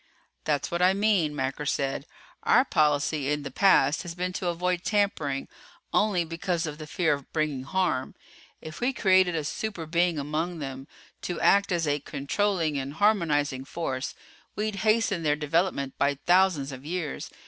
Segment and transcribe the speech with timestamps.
[0.45, 2.07] "That's what I mean," Macker said.
[2.41, 5.47] "Our policy in the past has been to avoid tampering,
[5.93, 8.15] only because of the fear of bringing harm.
[8.61, 10.87] If we created a super being among them,
[11.21, 14.15] to act as a controlling and harmonizing force,
[14.55, 17.29] we'd hasten their development by thousands of years.